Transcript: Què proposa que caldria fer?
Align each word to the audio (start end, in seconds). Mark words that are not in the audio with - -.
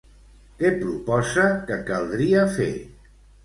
Què 0.61 0.71
proposa 0.79 1.45
que 1.69 1.79
caldria 1.93 2.51
fer? 2.59 2.73